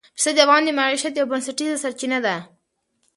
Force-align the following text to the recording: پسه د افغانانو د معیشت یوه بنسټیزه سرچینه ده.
پسه 0.17 0.29
د 0.35 0.37
افغانانو 0.45 0.67
د 0.75 0.77
معیشت 0.79 1.13
یوه 1.15 1.29
بنسټیزه 1.31 1.77
سرچینه 1.83 2.19
ده. 2.25 2.35